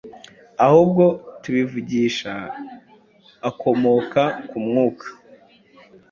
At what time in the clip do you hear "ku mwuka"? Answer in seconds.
4.49-5.07